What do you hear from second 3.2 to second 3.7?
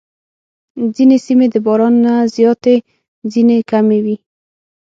ځینې